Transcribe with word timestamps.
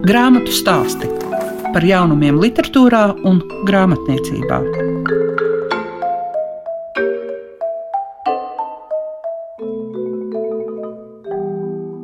Grāmatu 0.00 0.48
stāsti 0.48 1.04
par 1.74 1.84
jaunumiem, 1.84 2.38
literatūrā 2.40 3.02
un 3.28 3.42
grāmatniecībā. 3.68 4.58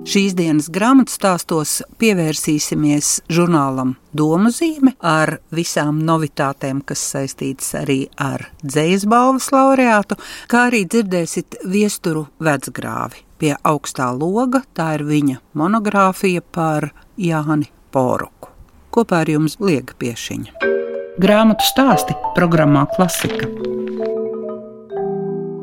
Šīs 0.06 0.36
dienas 0.36 0.68
grāmatu 0.68 1.14
stāstos 1.14 1.78
pievērsīsimies 1.96 3.22
žurnālam 3.32 3.94
Doma 4.12 4.52
zīme 4.52 4.92
ar 5.00 5.38
visām 5.56 6.02
novitātēm, 6.04 6.82
kas 6.84 7.00
saistītas 7.14 7.72
arī 7.80 8.02
ar 8.20 8.44
dzīslu 8.60 9.08
balvas 9.14 9.48
laureātu, 9.56 10.18
kā 10.52 10.66
arī 10.68 10.84
dzirdēsiet 10.84 11.62
viesturu 11.64 12.26
vecgrāvi 12.44 13.24
pie 13.40 13.54
augstā 13.64 14.12
loga. 14.12 14.60
Tā 14.76 14.92
ir 15.00 15.06
viņa 15.08 15.40
monogrāfija 15.56 16.44
par 16.44 16.90
Jāni 17.16 17.72
Poruku. 17.96 18.50
Kopā 18.92 19.22
ar 19.24 19.30
jums 19.32 19.54
liega 19.56 19.94
piešiņa. 19.96 20.72
Grāmatu 21.16 21.64
stāsti 21.64 22.12
programmā 22.36 22.82
Klasika. 22.92 23.48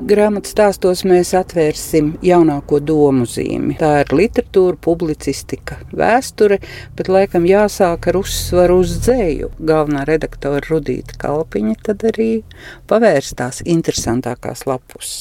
Grāmatā 0.09 0.49
stāstos 0.49 1.03
mēs 1.05 1.35
atvērsim 1.37 2.09
jaunāko 2.25 2.81
domu 2.81 3.27
zīmi. 3.29 3.77
Tā 3.77 4.01
ir 4.01 4.15
literatūra, 4.17 4.75
publicistika, 4.81 5.77
vēsture, 5.93 6.57
bet 6.97 7.13
laikam 7.13 7.45
jāsāk 7.47 8.09
ar 8.09 8.19
uzsvaru 8.19 8.81
uz 8.81 8.97
dzēju. 9.05 9.53
Galvenā 9.61 10.03
redaktore 10.09 10.65
Rudīta 10.65 11.21
Kalpiņa 11.21 11.79
tad 11.85 12.03
arī 12.09 12.31
pavērstās 12.89 13.61
interesantākās 13.63 14.65
lapus. 14.67 15.13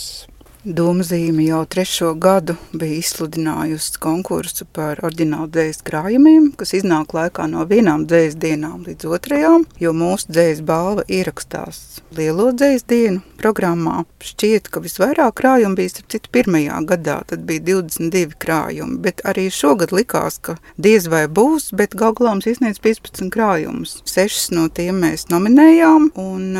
Domzīme 0.62 1.42
jau 1.42 1.64
trešo 1.66 2.12
gadu 2.22 2.54
bija 2.70 3.00
izsludinājusi 3.00 3.96
konkursu 3.98 4.62
par 4.70 5.00
oriģinālu 5.02 5.48
dzējas 5.50 5.82
krājumiem, 5.82 6.52
kas 6.54 6.70
iznāk 6.78 7.16
laikā 7.16 7.48
no 7.50 7.64
vienām 7.66 8.04
dzējas 8.06 8.36
dienām 8.38 8.84
līdz 8.86 9.08
otrajām, 9.16 9.64
jo 9.82 9.90
mūsu 9.90 10.30
dzējas 10.30 10.60
balva 10.68 11.02
ierakstās 11.10 11.80
lielo 12.14 12.52
dzējas 12.54 12.86
dienu 12.86 13.24
programmā. 13.42 14.04
Šķiet, 14.22 14.70
ka 14.70 14.84
visvairāk 14.86 15.34
krājumu 15.42 15.80
bija 15.80 15.96
starp 15.96 16.14
citu 16.14 16.30
pirmajā 16.38 16.78
gadā, 16.92 17.18
tad 17.26 17.42
bija 17.50 17.66
22 17.82 18.38
krājumi, 18.38 19.00
bet 19.02 19.26
arī 19.26 19.48
šogad 19.50 19.90
likās, 19.90 20.38
ka 20.38 20.60
diez 20.78 21.10
vai 21.10 21.24
būs, 21.26 21.72
bet 21.74 21.98
gal 21.98 22.14
galā 22.14 22.36
mums 22.36 22.46
izsniedz 22.46 22.78
15 22.78 23.34
krājumus. 23.34 23.98
Sešas 24.06 24.52
no 24.54 24.70
tiem 24.70 25.02
mēs 25.02 25.26
nominējām, 25.34 26.12
un 26.22 26.50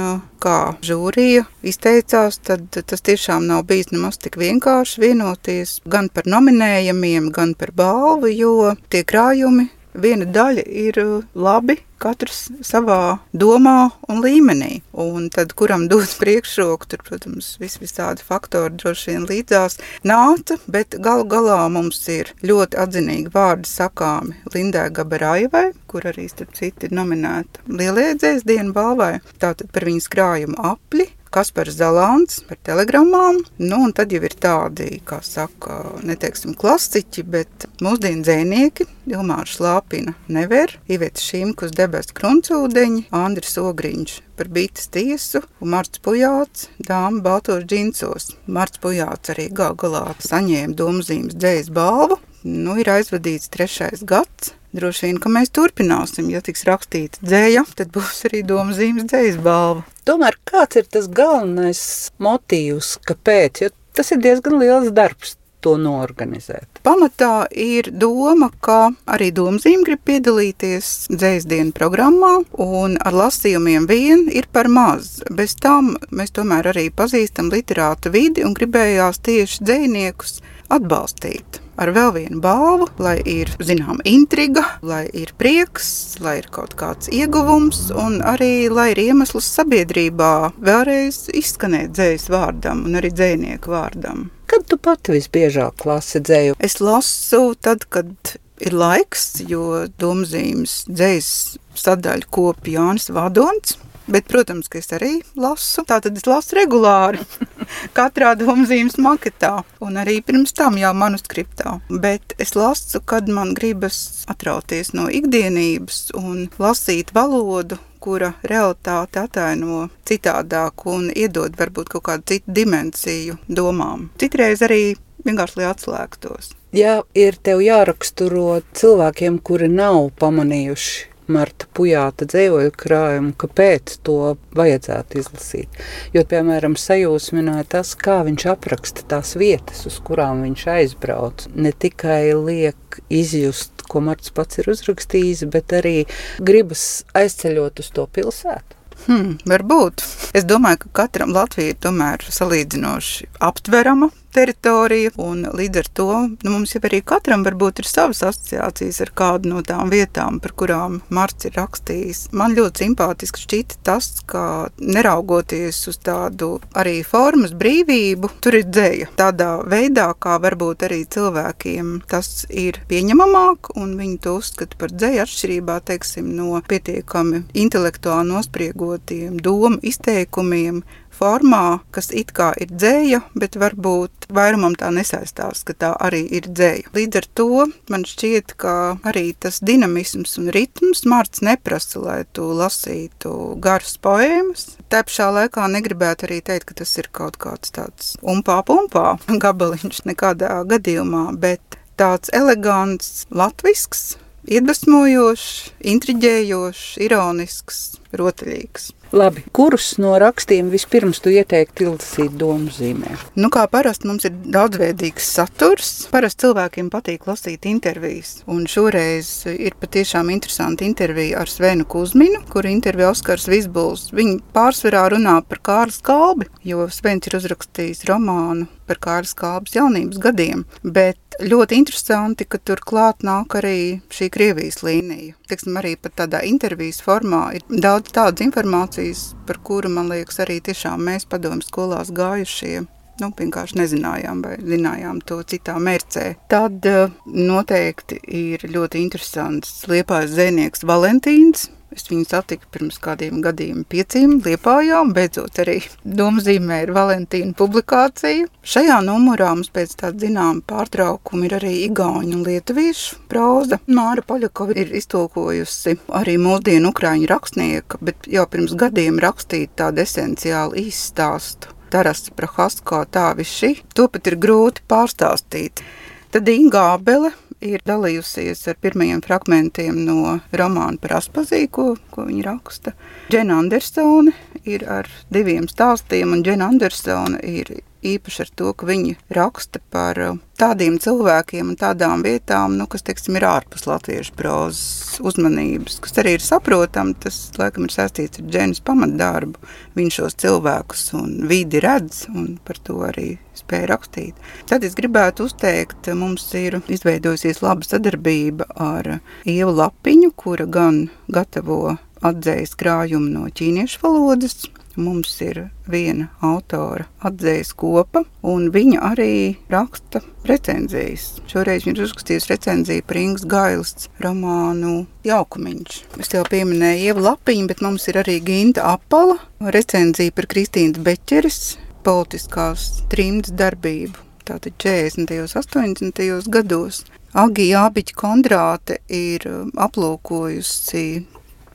kā 0.42 0.60
žūrija 0.82 1.46
izteicās, 1.66 2.40
tad 2.42 2.66
tas 2.72 3.04
tiešām 3.04 3.46
nav 3.50 3.66
bijis 3.68 3.92
nemaz 3.94 4.18
tik 4.22 4.38
vienkārši 4.40 5.04
vienoties 5.06 5.78
gan 5.86 6.10
par 6.12 6.28
nominējumiem, 6.30 7.30
gan 7.34 7.54
par 7.58 7.74
balvu, 7.76 8.32
jo 8.32 8.74
tie 8.92 9.04
krājumi 9.06 9.68
viena 9.94 10.26
daļa 10.28 10.64
ir 10.66 10.98
uh, 11.02 11.24
labi, 11.34 11.76
katrs 12.02 12.48
savā 12.66 13.20
domā 13.36 13.92
un 14.10 14.22
līmenī. 14.24 14.80
Un 14.98 15.28
tad, 15.32 15.54
kuram 15.58 15.86
dot 15.90 16.16
priekšroku, 16.22 16.88
tur, 16.90 17.04
protams, 17.06 17.54
vis 17.62 17.78
visādi 17.82 18.24
faktori 18.26 18.74
droši 18.80 19.12
vien 19.12 19.26
līdzās 19.28 19.78
nāca, 20.08 20.58
bet 20.66 20.98
galu 21.02 21.26
galā 21.30 21.60
mums 21.72 22.02
ir 22.12 22.32
ļoti 22.42 22.80
atzinīgi 22.82 23.32
vārdi 23.34 23.70
sakāmi 23.70 24.38
Lindai 24.54 24.88
Gabarājai, 24.94 25.70
kur 25.90 26.08
arī, 26.10 26.28
starp 26.32 26.56
citu, 26.58 26.88
ir 26.88 26.96
nominēta 26.96 27.66
Lielēdzēs 27.70 28.46
dienu 28.48 28.74
balvai, 28.76 29.18
tātad 29.42 29.70
par 29.72 29.86
viņas 29.88 30.10
krājumu 30.12 30.58
apli, 30.72 31.10
Kaspars 31.32 31.78
Zalants 31.78 32.42
par 32.48 32.58
telegramām. 32.66 33.40
Nu, 33.58 33.78
un 33.86 33.94
tad 33.96 34.12
jau 34.12 34.20
ir 34.24 34.34
tādi, 34.36 35.00
kā 35.08 35.22
saka, 35.24 35.78
neteiksim 36.04 36.56
klasiķi, 36.58 37.24
bet 37.32 37.68
mūsdienu 37.84 38.24
dzēnieki, 38.26 38.88
Ilmārs 39.12 39.56
Lāpina 39.62 40.14
never, 40.30 40.76
Ivets 40.92 41.24
Šimkus 41.26 41.72
debes 41.74 42.12
kruncūdeņi, 42.16 43.08
Andris 43.16 43.56
Ogriņš 43.58 44.18
par 44.38 44.50
bītas 44.52 44.88
tiesu 44.92 45.42
un 45.62 45.72
Marts 45.74 46.00
Pujāts 46.02 46.68
dāma 46.82 47.22
baltos 47.24 47.64
džinsos. 47.68 48.32
Marts 48.46 48.80
Pujāts 48.82 49.32
arī 49.34 49.48
gal 49.54 49.76
galā 49.78 50.08
saņēma 50.22 50.76
domzīmes 50.78 51.38
dzējas 51.38 51.70
balvu. 51.74 52.18
Nu, 52.42 52.74
ir 52.82 52.90
aizvadīts 52.90 53.52
trešais 53.54 54.02
gads. 54.02 54.56
Droši 54.72 55.08
vien, 55.08 55.18
ka 55.20 55.28
mēs 55.32 55.52
turpināsim. 55.52 56.30
Ja 56.32 56.40
tiks 56.44 56.64
rakstīta 56.68 57.20
dzēja, 57.20 57.66
tad 57.76 57.92
būs 57.92 58.24
arī 58.28 58.40
doma 58.48 58.72
zīmes 58.76 59.10
dzējas 59.10 59.36
balva. 59.44 59.84
Tomēr 60.08 60.38
kāds 60.48 60.80
ir 60.80 60.88
tas 60.88 61.10
galvenais 61.12 61.84
motīvs, 62.22 62.96
kāpēc? 63.08 63.66
Jo 63.66 63.72
tas 63.92 64.14
ir 64.14 64.22
diezgan 64.24 64.56
liels 64.62 64.88
darbs 64.96 65.36
to 65.62 65.76
norganizēt. 65.78 66.80
Pamatā 66.82 67.46
ir 67.54 67.92
doma, 67.92 68.48
ka 68.64 68.90
arī 69.14 69.30
domzīme 69.36 69.86
grib 69.86 70.02
piedalīties 70.08 70.90
dzējas 71.12 71.46
dienu 71.52 71.74
programmā, 71.76 72.34
un 72.64 72.98
ar 72.98 73.18
lasījumiem 73.22 73.86
vien 73.90 74.26
ir 74.32 74.50
par 74.52 74.70
maz. 74.72 75.20
Bez 75.30 75.54
tam 75.62 75.94
mēs 76.10 76.34
tomēr 76.34 76.72
arī 76.74 76.88
pazīstam 76.90 77.52
literāta 77.54 78.10
vidi 78.14 78.46
un 78.46 78.56
gribējās 78.58 79.22
tieši 79.22 79.68
dzējniekus 79.68 80.40
atbalstīt 80.72 81.61
ar 81.80 81.92
vēl 81.94 82.12
vienu 82.16 82.40
balvu, 82.42 82.88
lai 83.02 83.16
ir 83.28 83.50
zināma 83.62 84.04
intriga, 84.08 84.64
lai 84.82 85.04
ir 85.16 85.32
prieks, 85.38 86.18
lai 86.22 86.38
ir 86.42 86.48
kaut 86.52 86.76
kāds 86.78 87.10
ieguvums, 87.12 87.88
un 87.96 88.20
arī 88.26 88.68
lai 88.72 88.90
ir 88.92 89.02
iemesls 89.06 89.48
sabiedrībā 89.56 90.32
vēlreiz 90.62 91.26
izskanēt 91.32 91.94
dzējas 91.96 92.28
vārdam 92.32 92.84
un 92.88 93.00
arī 93.00 93.12
dzējnieku 93.14 93.72
vārdam. 93.72 94.28
Kad 94.52 94.66
tu 94.68 94.76
pati 94.76 95.14
visbiežāk 95.16 95.86
lasi 95.88 96.20
dzēju? 96.20 96.58
Es 96.60 96.80
lasu 96.84 97.54
tad, 97.60 97.86
kad 97.88 98.36
ir 98.62 98.76
laiks, 98.76 99.40
jo 99.48 99.86
domzīmes 100.00 100.82
dzējas 100.90 101.30
sadaļu 101.78 102.28
kopja 102.32 102.78
Jānis 102.78 103.08
Vadons. 103.14 103.78
Bet, 104.12 104.26
protams, 104.26 104.66
ka 104.68 104.80
es 104.80 104.90
arī 104.92 105.12
lasu. 105.38 105.84
Tātad 105.86 106.16
es 106.18 106.26
lasu 106.26 106.56
regulāri 106.58 107.22
katrā 107.96 108.34
domzīmes 108.38 108.98
maketā 109.02 109.62
un 109.84 110.00
arī 110.00 110.20
pirms 110.24 110.54
tam 110.56 110.78
jau 110.80 110.92
manuskriptā. 110.96 111.78
Bet 111.88 112.34
es 112.42 112.54
lasu, 112.56 113.02
kad 113.04 113.28
man 113.28 113.54
gribas 113.58 114.24
atrauties 114.32 114.92
no 114.96 115.08
ikdienības 115.12 116.12
un 116.18 116.48
lasīt 116.62 117.14
valodu, 117.14 117.78
kura 118.02 118.32
realitāte 118.42 119.22
ataino 119.22 119.86
citādāk 120.08 120.86
un 120.90 121.06
iedod 121.14 121.54
varbūt 121.58 121.92
kaut 121.94 122.08
kādu 122.08 122.32
citu 122.32 122.56
dimensiju 122.58 123.38
domām. 123.46 124.08
Citreiz 124.18 124.64
arī 124.66 124.82
vienkārši 125.26 125.60
lai 125.60 125.70
atslēgtos. 125.70 126.50
Ja 126.74 127.02
ir 127.14 127.36
tev 127.44 127.60
jāraksturo 127.62 128.62
cilvēkiem, 128.74 129.38
kuri 129.44 129.68
nav 129.70 130.08
pamanījuši 130.18 131.11
Marta 131.30 131.68
Pujāta 131.76 132.26
dzējoļu 132.26 132.72
krājumu, 132.78 133.32
kāpēc 133.38 133.98
to 134.06 134.34
vajadzētu 134.58 135.20
izlasīt. 135.20 135.82
Jo, 136.14 136.24
piemēram, 136.28 136.74
sajūsmināja 136.78 137.68
tas, 137.76 137.94
kā 137.98 138.20
viņš 138.26 138.46
apraksta 138.54 139.06
tās 139.08 139.36
vietas, 139.38 139.84
uz 139.88 139.98
kurām 140.04 140.42
viņš 140.46 140.66
aizbrauc. 140.74 141.46
Ne 141.54 141.72
tikai 141.72 142.34
liek 142.38 143.00
izjust, 143.12 143.84
ko 143.88 144.02
Marts 144.04 144.32
pats 144.34 144.62
ir 144.62 144.70
uzrakstījis, 144.72 145.46
bet 145.52 145.74
arī 145.78 145.96
gribas 146.42 147.04
aizceļot 147.18 147.84
uz 147.84 147.92
to 147.94 148.06
pilsētu. 148.06 148.78
Hmm, 149.06 149.36
varbūt. 149.48 150.04
Es 150.36 150.46
domāju, 150.46 150.84
ka 150.84 150.92
katram 151.02 151.32
Latvijai 151.34 151.74
tomēr 151.82 152.22
salīdzinoši 152.22 153.32
aptverama 153.42 154.12
teritorija. 154.34 155.12
Līdz 155.52 155.80
ar 155.82 155.88
to 155.94 156.08
nu, 156.30 156.50
mums 156.50 156.74
jau 156.74 156.82
arī 156.88 157.02
katram 157.04 157.44
varbūt 157.46 157.82
ir 157.82 157.88
savas 157.88 158.22
asociācijas 158.26 159.00
ar 159.04 159.12
kādu 159.16 159.52
no 159.52 159.62
tām 159.66 159.90
vietām, 159.92 160.40
par 160.42 160.54
kurām 160.58 161.00
Marts 161.12 161.48
ir 161.48 161.56
rakstījis. 161.58 162.24
Man 162.36 162.56
ļoti 162.56 162.86
simpātiski 162.86 163.42
šķita 163.44 163.80
tas, 163.86 164.08
ka 164.26 164.44
neraugoties 164.80 165.80
uz 165.90 165.98
tādu 166.02 166.54
arī 166.78 167.00
formas 167.06 167.54
brīvību, 167.56 168.32
tur 168.42 168.58
ir 168.60 168.66
dzēja. 168.68 169.10
Tādā 169.18 169.50
veidā, 169.68 170.08
kā 170.18 170.38
varbūt 170.42 170.86
arī 170.88 171.02
cilvēkiem 171.12 171.94
tas 172.10 172.46
ir 172.48 172.80
pieņemamāk, 172.88 173.74
un 173.80 173.94
viņi 174.00 174.18
to 174.24 174.36
uzskata 174.40 174.78
par 174.80 174.94
dzēju 174.94 175.24
atšķirībā 175.26 175.78
teiksim, 175.92 176.32
no 176.36 176.60
pietiekami 176.68 177.44
intelektuāli 177.64 178.32
nospriegotiem 178.32 179.38
domu 179.42 179.80
izteikumiem, 179.82 180.82
formā, 181.16 181.80
kas 181.94 182.10
it 182.14 182.32
kā 182.36 182.52
ir 182.60 182.72
dzēja, 182.72 183.22
bet 183.38 183.58
varbūt 183.60 184.28
vairumam 184.32 184.76
tā 184.78 184.90
nesaistās, 184.94 185.62
ka 185.66 185.76
tā 185.76 185.92
arī 186.02 186.22
ir 186.38 186.48
dzēja. 186.48 186.92
Līdz 186.96 187.20
ar 187.20 187.28
to 187.38 187.48
man 187.92 188.06
šķiet, 188.08 188.54
ka 188.60 188.74
arī 189.08 189.32
tas 189.38 189.60
dinamisms 189.64 190.38
un 190.40 190.50
ritms 190.54 191.04
Mārts 191.08 191.42
neprasa, 191.44 192.00
lai 192.02 192.18
tu 192.32 192.48
lasītu 192.56 193.34
garas 193.62 193.98
poēmas. 194.02 194.76
Tā 194.92 195.02
pašā 195.06 195.28
laikā 195.36 195.68
negribētu 195.72 196.28
arī 196.28 196.40
teikt, 196.44 196.70
ka 196.70 196.80
tas 196.82 196.96
ir 197.00 197.10
kaut 197.12 197.38
kāds 197.42 197.74
tāds 197.74 198.16
umpā 198.22 198.60
pumpā 198.66 199.16
gabaliņš 199.44 200.04
nekādā 200.08 200.62
gadījumā, 200.70 201.28
bet 201.42 201.78
tāds 202.00 202.32
elegants, 202.34 203.26
latvisks, 203.30 204.16
iedvesmojošs, 204.48 205.52
intriģējošs, 205.92 206.88
ironisks, 207.06 207.84
rotaļīgs. 208.16 208.90
Labi, 209.12 209.42
kurus 209.52 209.98
no 210.00 210.14
rakstiem 210.16 210.70
vispirms 210.72 211.18
tu 211.20 211.28
ieteiktu 211.28 211.84
izlasīt 211.84 212.32
domu 212.40 212.72
zīmē? 212.72 213.12
Nu, 213.36 213.50
kā 213.52 213.66
parasti 213.68 214.08
mums 214.08 214.24
ir 214.24 214.32
daudzveidīgs 214.54 215.26
saturs. 215.36 215.90
Parasti 216.12 216.46
cilvēkiem 216.46 216.88
patīk 216.92 217.26
lasīt 217.28 217.68
intervijas. 217.68 218.38
Un 218.48 218.64
šoreiz 218.64 219.28
ir 219.52 219.76
patiešām 219.80 220.32
interesanti 220.32 220.88
intervija 220.88 221.42
ar 221.44 221.52
Svenu 221.52 221.84
Kusminu, 221.84 222.40
kur 222.48 222.68
intervija 222.70 223.10
Oskars 223.12 223.50
Visbuls. 223.52 224.08
Viņi 224.16 224.38
pārsvarā 224.56 225.04
runā 225.12 225.36
par 225.44 225.60
Kārlis 225.68 226.00
Kalbi, 226.08 226.48
jo 226.64 226.88
Svens 226.88 227.28
ir 227.28 227.36
uzrakstījis 227.36 228.06
romānu 228.08 228.70
par 228.88 229.00
Kārlis 229.04 229.36
Kalbas 229.36 229.76
jaunības 229.76 230.24
gadiem. 230.24 230.64
Bet 230.82 231.20
ļoti 231.40 231.78
interesanti, 231.80 232.46
ka 232.48 232.58
tur 232.58 232.82
klāt 232.84 233.24
nāk 233.26 233.56
arī 233.60 234.00
šī 234.12 234.28
Krievijas 234.32 234.82
līnija. 234.86 235.36
Teiksim, 235.50 235.76
arī 235.80 235.94
pat 236.00 236.16
tādā 236.22 236.42
intervijas 236.48 237.02
formā 237.04 237.44
ir 237.56 237.66
daudz 237.68 238.12
tādas 238.14 238.44
informācijas, 238.44 239.30
par 239.46 239.60
kuru, 239.64 239.90
man 239.92 240.10
liekas, 240.12 240.40
arī 240.44 240.60
tiešām 240.64 241.02
mēs 241.08 241.28
padomu 241.28 241.64
skolās 241.64 242.12
gājušie 242.14 242.82
nu, 243.20 243.28
vienkārši 243.38 243.78
nezinājām 243.78 244.40
vai 244.44 244.56
zinājām 244.58 245.20
to 245.28 245.42
citā 245.48 245.76
mērcē. 245.82 246.24
Tad 246.50 246.88
uh, 246.88 247.12
noteikti 247.26 248.18
ir 248.26 248.66
ļoti 248.72 249.02
interesants 249.04 249.84
liepājas 249.90 250.34
zvejnieks 250.34 250.86
Valentīns, 250.88 251.68
Es 251.92 252.06
viņu 252.08 252.24
satiku 252.28 252.68
pirms 252.72 252.96
kādiem 253.02 253.42
gadiem, 253.44 253.82
pieciem 253.88 254.38
liepājā, 254.44 255.02
un 255.04 255.12
beidzot 255.16 255.58
arī 255.62 255.78
domzīmē 256.04 256.82
ir 256.86 256.92
Valentīna 256.96 257.52
publikācija. 257.58 258.48
Šajā 258.64 259.00
numurā 259.04 259.50
mums 259.52 259.68
pēc 259.74 259.92
tāda 260.00 260.24
zināma 260.24 260.64
pārtraukuma 260.68 261.48
ir 261.48 261.56
arī 261.58 261.74
igauņu 261.88 262.38
un 262.38 262.46
lietuviešu 262.46 263.20
proza. 263.28 263.80
Māra 263.86 264.24
Poļakova 264.24 264.78
ir 264.80 264.94
iztolkojusi 264.96 265.98
arī 266.22 266.38
mūsdienu 266.40 266.94
ukraiņu 266.94 267.28
rakstnieka, 267.30 268.00
bet 268.00 268.28
jau 268.30 268.46
pirms 268.48 268.72
gadiem 268.78 269.20
rakstīt 269.22 269.76
tādu 269.76 270.04
esenciālu 270.06 270.80
izstāstu. 270.86 271.74
Taras 271.92 272.30
Prahasko 272.32 273.02
tā 273.12 273.28
viši, 273.36 273.74
to 273.92 274.08
pat 274.08 274.30
ir 274.30 274.38
grūti 274.40 274.80
pārstāstīt. 274.88 275.84
Tad 276.32 276.48
Inga 276.48 276.94
Abele 276.94 277.34
ir 277.62 277.82
dalījusies 277.86 278.66
ar 278.70 278.78
pirmajiem 278.82 279.22
fragmentiem 279.24 280.02
no 280.06 280.38
romāna 280.58 280.98
par 281.02 281.16
Aspazīju, 281.20 281.70
ko, 281.72 281.86
ko 282.14 282.26
viņa 282.28 282.44
raksta. 282.48 282.94
Džena 283.30 283.60
Andersone 283.62 284.34
ir 284.68 284.84
ar 284.90 285.08
diviem 285.32 285.68
stāstiem, 285.70 286.34
un 286.34 286.44
Džena 286.46 286.70
Andersone 286.72 287.40
ir 287.46 287.72
īpaši 288.02 288.44
ar 288.44 288.50
to, 288.58 288.72
ka 288.76 288.88
viņi 288.88 289.16
raksta 289.32 289.80
par 289.92 290.18
uh, 290.20 290.40
tādiem 290.60 290.98
cilvēkiem 291.02 291.72
un 291.72 291.78
tādām 291.78 292.22
vietām, 292.24 292.76
nu, 292.78 292.86
kas, 292.90 293.04
teiksim, 293.06 293.36
ir 293.38 293.46
ārpus 293.48 293.86
latviešu 293.88 294.34
prozas 294.38 295.20
uzmanības, 295.22 295.98
kas 296.04 296.18
arī 296.22 296.36
ir 296.36 296.44
saprotami, 296.44 297.16
tas, 297.22 297.38
laikam, 297.58 297.86
ir 297.86 297.94
saistīts 297.94 298.42
ar 298.42 298.50
dženas 298.50 298.82
pamatdarbu. 298.86 299.62
Viņš 299.98 300.18
šos 300.20 300.38
cilvēkus 300.42 301.06
un 301.18 301.32
vidi 301.50 301.82
redz, 301.82 302.26
un 302.32 302.56
par 302.66 302.78
to 302.84 303.00
arī 303.08 303.36
spēja 303.58 303.90
rakstīt. 303.92 304.38
Tad 304.70 304.86
es 304.86 304.96
gribētu 304.98 305.48
uzteikt, 305.48 306.12
mums 306.18 306.46
ir 306.58 306.80
izveidojusies 306.92 307.62
laba 307.64 307.86
sadarbība 307.86 308.70
ar 308.76 309.18
Ievu 309.48 309.74
Lapiņu, 309.80 310.32
kura 310.36 310.68
gan 310.70 311.06
gatavo 311.32 311.96
atzējas 312.22 312.76
krājumu 312.78 313.32
no 313.32 313.48
ķīniešu 313.50 314.02
valodas, 314.04 314.62
Mums 314.96 315.32
ir 315.40 315.58
viena 315.88 316.26
autora 316.44 317.06
atzējas 317.24 317.72
kopa, 317.78 318.24
un 318.44 318.66
viņa 318.74 319.00
arī 319.12 319.34
raksta 319.72 320.20
recenzijas. 320.48 321.38
Šoreiz 321.48 321.86
viņa 321.86 321.96
ir 321.96 322.04
uzrakstījusi 322.06 322.50
recenziju 322.50 323.06
par 323.08 323.20
Ingas 323.20 323.46
Gailas 323.48 324.10
romānu 324.20 325.06
Jaukumiņš. 325.24 326.02
Es 326.20 326.34
jau 326.34 326.42
pieminēju 326.48 327.06
Ievu 327.08 327.24
Lapiņu, 327.24 327.70
bet 327.70 327.80
mums 327.84 328.08
ir 328.12 328.20
arī 328.20 328.36
Ginta 328.44 328.84
Apala 328.92 329.38
recenzija 329.72 330.34
par 330.36 330.50
Kristīnas 330.52 331.00
Beķeres 331.00 331.62
politiskās 332.04 332.90
trimdas 333.12 333.54
darbību. 333.56 334.28
Tātad 334.44 334.74
40. 334.82 335.32
un 335.38 335.50
80. 335.96 336.50
gados. 336.50 337.04
Agija 337.32 337.86
Abiķa 337.88 338.16
Kondrāte 338.18 338.98
ir 339.08 339.46
aplūkojusi 339.80 341.04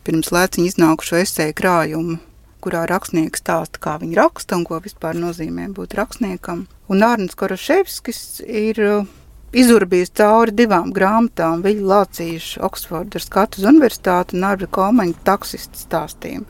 pirms 0.06 0.30
lēciņa 0.36 0.70
iznākušo 0.70 1.18
esēju 1.24 1.56
krājumu 1.58 2.20
kurā 2.68 2.84
rakstnieks 2.92 3.40
stāsta, 3.40 3.80
kā 3.80 3.96
viņa 4.02 4.20
raksta 4.20 4.60
un 4.60 4.66
ko 4.68 4.82
vispār 4.84 5.16
nozīmē 5.16 5.70
būt 5.76 5.96
rakstniekam. 5.96 6.66
Un 6.92 7.06
Arnēs 7.08 7.38
Koroševskis 7.40 8.42
ir 8.44 8.82
uh, 8.84 9.08
izurbījis 9.56 10.12
cauri 10.20 10.56
divām 10.56 10.92
grāmatām 10.96 11.64
Viļņu 11.64 11.88
Lācīšu 11.88 12.66
Oksfordas 12.68 13.28
Skatus 13.30 13.68
universitāti 13.68 14.36
un 14.36 14.48
Arba 14.50 14.68
Komaņa 14.68 15.24
taksistu 15.28 15.80
stāstiem. 15.80 16.44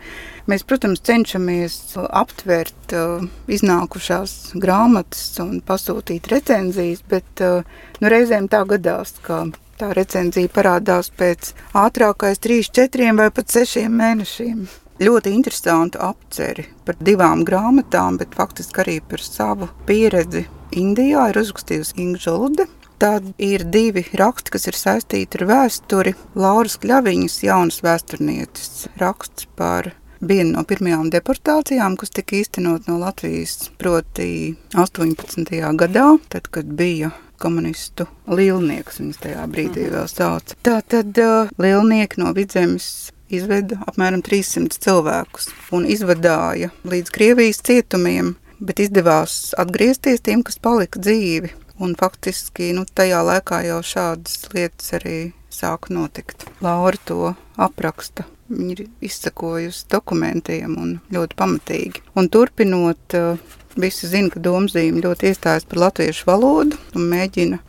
Mēs, 0.48 0.64
protams, 0.64 1.04
cenšamies 1.06 1.78
aptvert 2.08 2.96
uh, 2.96 3.28
iznākušās 3.52 4.58
grāmatas 4.58 5.30
un 5.44 5.62
pasūtīt 5.68 6.32
recenzijas, 6.32 7.04
bet 7.12 7.46
uh, 7.46 7.62
nu, 8.02 8.12
reizēm 8.14 8.50
tā 8.50 8.64
gadās, 8.70 9.14
ka 9.22 9.46
tā 9.78 9.92
recenzija 9.94 10.50
parādās 10.50 11.12
pēc 11.14 11.54
ātrākais 11.78 12.42
3, 12.42 12.74
4 12.82 13.14
vai 13.20 13.30
pat 13.36 13.54
6 13.60 13.86
mēnešiem 13.94 14.66
ļoti 15.02 15.34
interesantu 15.36 16.02
apceri 16.02 16.66
par 16.86 16.98
divām 17.00 17.44
grāmatām, 17.48 18.18
bet 18.22 18.36
faktiski 18.38 18.84
arī 18.84 18.98
par 19.02 19.24
savu 19.24 19.70
pieredzi 19.90 20.48
Indijā 20.78 21.30
ir 21.32 21.40
uzrakstījusi 21.40 21.96
Inga 22.04 22.20
Žolude. 22.20 22.66
Tad 22.98 23.28
ir 23.38 23.64
divi 23.70 24.02
raksti, 24.18 24.52
kas 24.56 24.66
ir 24.68 24.76
saistīti 24.76 25.38
ar 25.40 25.46
vēsturi. 25.52 26.16
Lauras 26.36 26.80
Kļaviņas 26.82 27.38
jaunas 27.46 27.78
vēsturnieces 27.86 28.88
raksts 28.98 29.46
par 29.56 29.92
vienu 30.20 30.56
no 30.56 30.64
pirmajām 30.68 31.12
deportācijām, 31.14 31.96
kas 32.00 32.12
tika 32.18 32.40
īstenot 32.40 32.90
no 32.90 32.98
Latvijas, 33.02 33.70
proti 33.78 34.58
18. 34.74 35.54
gadā, 35.78 36.08
tad, 36.34 36.50
kad 36.50 36.74
bija 36.80 37.12
komunistu 37.38 38.08
lielnieks, 38.26 38.98
viņas 39.02 39.22
tajā 39.22 39.46
brīdī 39.52 39.86
vēl 39.94 40.08
sauca. 40.10 40.58
Tā 40.66 40.80
tad 40.82 41.22
uh, 41.22 41.54
lielnieki 41.62 42.24
no 42.24 42.34
vidzemes 42.34 43.12
izveda 43.34 43.80
apmēram 43.90 44.24
300 44.26 44.80
cilvēkus 44.84 45.50
un 45.76 45.88
izvadāja 45.90 46.72
līdz 46.88 47.14
Krievijas 47.14 47.62
cietumiem, 47.68 48.36
bet 48.60 48.82
izdevās 48.84 49.54
atgriezties 49.60 50.24
tiem, 50.26 50.44
kas 50.46 50.60
palika 50.62 51.02
dzīvi. 51.02 51.54
Un 51.84 51.94
faktiski 51.94 52.72
nu, 52.74 52.88
tajā 52.90 53.20
laikā 53.22 53.62
jau 53.68 53.84
šādas 53.86 54.48
lietas 54.56 54.96
arī 54.98 55.18
sāka 55.54 55.94
notikt. 55.94 56.48
Laura 56.66 56.98
to 57.06 57.36
apraksta. 57.58 58.26
Viņa 58.48 58.74
ir 58.74 58.84
izsakojusi 59.04 59.86
dokumentiem 59.92 60.78
un 60.80 60.94
ļoti 61.14 61.38
pamatīgi. 61.38 62.02
Un 62.18 62.30
turpinot, 62.34 63.14
eh, 63.14 63.38
visi 63.76 64.08
zina, 64.08 64.32
ka 64.34 64.40
domzīme 64.40 65.04
ļoti 65.04 65.30
iestājas 65.30 65.68
par 65.68 65.84
latviešu 65.86 66.26
valodu 66.26 66.80
un 66.96 67.10
mēģina 67.12 67.60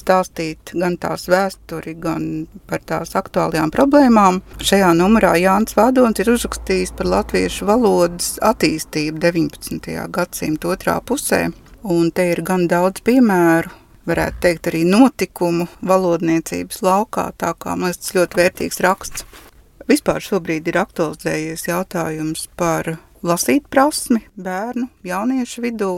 stāstīt 0.00 0.72
gan 0.76 0.96
tās 1.00 1.26
vēsturi, 1.30 1.96
gan 2.00 2.46
par 2.68 2.82
tās 2.86 3.14
aktuālajām 3.18 3.72
problēmām. 3.74 4.42
Šajā 4.62 4.92
numurā 4.98 5.34
Jānis 5.40 5.76
Vādons 5.78 6.20
ir 6.22 6.32
uzrakstījis 6.34 6.94
par 6.98 7.10
latviešu 7.12 7.68
valodas 7.68 8.36
attīstību 8.44 9.22
19. 9.22 9.96
gadsimta 10.12 10.72
otrā 10.74 10.98
pusē, 11.00 11.46
un 11.82 12.10
te 12.10 12.30
ir 12.32 12.42
gan 12.46 12.66
daudz 12.70 13.04
piemēru, 13.06 13.72
varētu 14.06 14.42
teikt 14.44 14.70
arī 14.70 14.84
notikumu 14.86 15.66
valodniecības 15.86 16.82
laukā, 16.86 17.30
tā 17.38 17.52
kā 17.58 17.74
man 17.74 17.92
liekas 17.92 18.14
ļoti 18.16 18.40
vērtīgs 18.40 18.82
raksts. 18.86 19.26
Vispār 19.86 20.22
šobrīd 20.22 20.66
ir 20.66 20.80
aktualizējies 20.80 21.68
jautājums 21.68 22.48
par 22.58 22.96
lasīt 23.26 23.68
prasmi 23.70 24.24
bērnu, 24.34 24.88
jauniešu 25.06 25.62
vidū, 25.62 25.92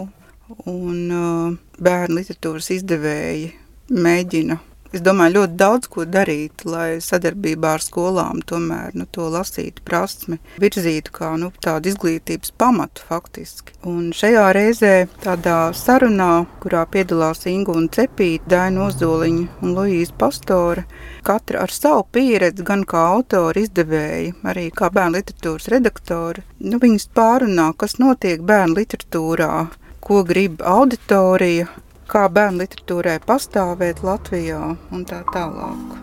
un 0.68 0.98
uh, 1.12 1.56
bērnu 1.80 2.20
literatūras 2.20 2.70
izdevēji 2.76 3.48
mēģina. 3.90 4.58
Es 4.88 5.02
domāju, 5.04 5.34
ļoti 5.34 5.56
daudz 5.60 5.88
ko 5.92 6.06
darīt, 6.08 6.62
lai 6.64 6.96
sadarbībā 7.04 7.74
ar 7.76 7.82
skolām 7.84 8.38
tomēr 8.48 8.94
nu, 8.96 9.04
to 9.12 9.26
lasītu 9.28 9.82
prasmi, 9.84 10.38
virzītu 10.62 11.12
kā 11.12 11.34
nu, 11.36 11.50
tādu 11.60 11.90
izglītības 11.90 12.54
pamatu 12.56 13.04
faktiski. 13.04 13.74
Un 13.84 14.14
šajā 14.16 14.46
reizē 14.56 14.92
tādā 15.20 15.58
sarunā, 15.76 16.46
kurā 16.62 16.86
piedalās 16.88 17.44
Inga 17.50 17.74
un 17.76 17.90
Cepīta, 17.92 18.48
Daina 18.54 18.86
Ozoliņa 18.86 19.60
un 19.60 19.74
Luīza 19.76 20.16
Pastora, 20.22 20.86
katra 21.26 21.66
ar 21.66 21.74
savu 21.74 22.06
pieredzi, 22.12 22.64
gan 22.64 22.86
kā 22.88 23.02
autori, 23.10 23.66
izdevēji, 23.68 24.38
arī 24.48 24.70
kā 24.72 24.88
bērnu 24.94 25.20
literatūras 25.20 25.68
redaktori, 25.74 26.46
nu, 26.64 26.80
viņas 26.80 27.10
pārunā, 27.12 27.74
kas 27.76 27.98
notiek 28.00 28.40
bērnu 28.40 28.80
literatūrā, 28.80 29.52
ko 30.00 30.22
grib 30.24 30.64
auditorija, 30.64 31.68
kā 32.08 32.24
bērnu 32.32 32.62
literatūrai 32.64 33.18
pastāvēt 33.28 34.02
Latvijā 34.06 34.60
un 34.94 35.04
tā 35.08 35.20
tālāk. 35.32 35.96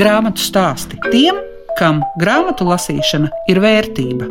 Grāmatu 0.00 0.40
stāsti 0.40 0.96
tiem, 1.10 1.40
kam 1.78 2.00
grāmatu 2.20 2.64
lasīšana 2.68 3.28
ir 3.52 3.60
vērtība. 3.60 4.30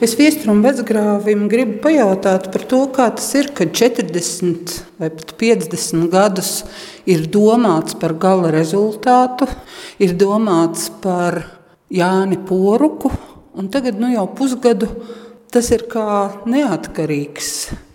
Es 0.00 0.14
viesturam 0.16 0.62
vecgrāvim 0.64 1.42
gribu 1.52 1.76
pajautāt 1.84 2.46
par 2.52 2.62
to, 2.68 2.80
kā 2.96 3.10
tas 3.16 3.26
ir, 3.36 3.50
kad 3.56 3.72
40 3.76 4.76
vai 5.00 5.10
pat 5.12 5.34
50 5.40 6.06
gadus 6.12 6.52
ir 7.04 7.26
domāts 7.28 7.96
par 8.00 8.14
gala 8.16 8.48
rezultātu, 8.54 9.48
ir 10.00 10.16
domāts 10.16 10.88
par 11.04 11.42
Jāni 11.92 12.40
Poruku, 12.48 13.12
un 13.52 13.68
tagad 13.68 14.00
nu 14.00 14.08
jau 14.14 14.24
pusgadu 14.36 14.88
tas 15.50 15.70
ir 15.74 15.86
kā 15.90 16.42
neatkarīgs 16.48 17.50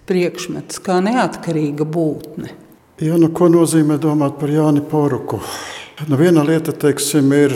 priekšmets, 0.10 0.82
kā 0.84 1.00
neatkarīga 1.04 1.88
būtne. 1.88 2.52
Jā, 3.02 3.18
nu, 3.20 3.28
ko 3.36 3.50
nozīmē 3.52 3.98
domāt 4.00 4.38
par 4.40 4.52
Jāni 4.54 4.84
Poruku? 4.86 5.42
Nu, 6.08 6.16
viena 6.20 6.46
lieta, 6.48 6.72
teiksim, 6.72 7.32
ir 7.36 7.56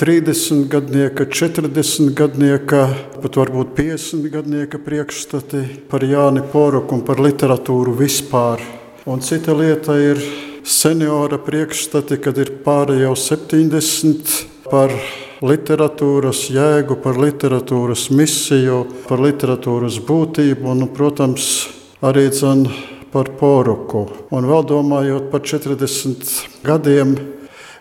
30 0.00 0.64
gadnieka, 0.70 1.26
40 1.26 2.14
gadnieka, 2.18 2.86
pat 3.22 3.38
varbūt 3.38 3.74
50 3.76 4.30
gadnieka 4.32 4.80
priekšstati 4.82 5.62
par 5.90 6.06
Jāni 6.06 6.42
Poruku 6.52 6.96
un 6.96 7.04
par 7.06 7.22
literatūru 7.22 7.94
vispār. 7.98 8.62
Un 9.06 9.22
cita 9.22 9.54
lieta 9.54 9.98
ir 10.00 10.22
seniora 10.64 11.38
priekšstati, 11.42 12.18
kad 12.22 12.38
ir 12.38 12.54
pāri 12.64 13.00
jau 13.02 13.12
70 13.18 14.34
par 14.70 14.94
literatūras 15.40 16.46
jēgu, 16.52 16.96
par 17.00 17.18
literatūras 17.20 18.08
misiju, 18.12 18.84
par 19.08 19.22
literatūras 19.24 20.00
būtību 20.06 20.72
un, 20.74 20.86
protams, 20.94 21.68
arī 22.04 22.28
dzen 22.32 22.66
par 23.12 23.32
poruku. 23.40 24.06
Un 24.30 24.48
vēl 24.48 24.66
domājot 24.68 25.30
par 25.32 25.44
40 25.44 26.34
gadiem, 26.66 27.16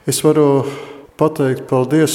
es 0.09 0.23
varu 0.25 0.65
pateikt 1.19 1.65
paldies 1.67 2.13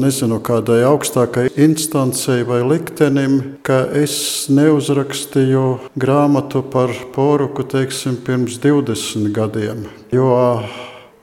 nezinu 0.00 0.38
kādai 0.40 0.80
augstākai 0.88 1.50
instancei 1.60 2.40
vai 2.48 2.62
liktenim, 2.64 3.58
ka 3.66 3.84
es 3.92 4.48
neuzrakstīju 4.48 5.66
grāmatu 6.00 6.64
par 6.64 6.92
poruku 7.12 7.66
teiksim, 7.68 8.16
pirms 8.16 8.56
20 8.64 9.28
gadiem. 9.36 9.84
Jo 10.08 10.32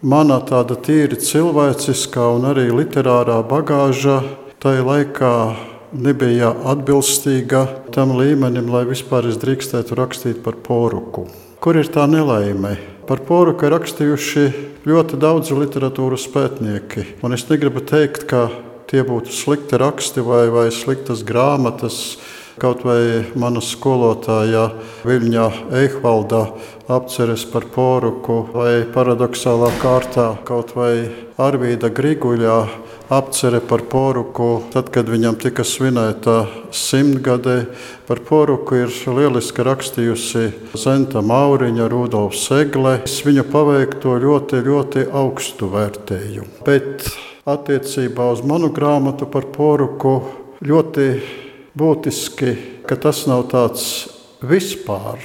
mana 0.04 0.42
tāda 0.44 0.76
tīri 0.76 1.16
cilvēciskā 1.16 2.26
un 2.36 2.50
arī 2.52 2.68
literārā 2.76 3.40
bagāža 3.48 4.20
tajā 4.64 4.84
laikā 4.84 5.36
nebija 5.94 6.52
atbilstīga 6.74 7.64
tam 7.96 8.16
līmenim, 8.18 8.68
lai 8.74 8.84
vispār 8.90 9.30
es 9.30 9.40
drīkstētu 9.40 9.96
rakstīt 9.98 10.44
par 10.44 10.60
poruku. 10.66 11.28
Kur 11.64 11.80
ir 11.80 11.88
tā 11.88 12.04
nelaime? 12.10 12.76
Par 13.08 13.24
poruku 13.24 13.68
ir 13.68 13.76
rakstījuši 13.78 14.46
ļoti 14.88 15.20
daudzi 15.20 15.56
literatūras 15.56 16.28
pētnieki. 16.34 17.06
Un 17.24 17.36
es 17.36 17.48
negribu 17.48 17.84
teikt, 17.88 18.26
ka 18.28 18.50
tie 18.92 19.04
būtu 19.08 19.32
slikti 19.32 19.80
raksti 19.80 20.24
vai, 20.26 20.48
vai 20.52 20.68
sliktas 20.76 21.24
grāmatas. 21.28 22.18
Kaut 22.62 22.84
vai 22.86 23.26
mana 23.40 23.62
skolotāja 23.64 24.68
Viļņa 25.08 25.46
Eichvalda 25.80 26.44
apceres 26.92 27.48
par 27.50 27.66
poruku, 27.74 28.44
vai 28.54 28.84
paradoxālā 28.94 29.72
kārtā 29.82 30.28
kaut 30.46 30.76
vai 30.78 31.10
Arvīda 31.42 31.90
Griguļā 31.90 32.58
apcere 33.10 33.60
par 33.60 33.82
poruku, 33.90 34.64
tad, 34.74 34.92
kad 34.94 35.10
viņam 35.10 35.38
tika 35.42 35.66
svinēta 35.66 36.44
simtgade. 36.74 37.58
Par 38.08 38.22
poruku 38.28 38.84
ir 38.84 38.94
lieliski 39.18 39.66
rakstījusi 39.66 40.46
Zenta 40.78 41.24
Mauriņa, 41.26 41.90
Rudolf 41.92 42.38
Segle. 42.38 43.00
Es 43.04 43.20
viņu 43.26 43.48
paveikto 43.50 44.18
ļoti, 44.22 44.62
ļoti 44.66 45.08
augstu 45.10 45.70
vērtēju. 45.74 46.48
Bet 46.68 47.10
attiecībā 47.50 48.30
uz 48.34 48.44
manu 48.48 48.72
grāmatu 48.74 49.28
par 49.30 49.50
poruku 49.52 50.20
ļoti 50.64 51.08
būtiski, 51.78 52.54
ka 52.88 52.98
tas 53.00 53.24
nav 53.30 53.48
tāds 53.54 53.86
vispār 54.44 55.22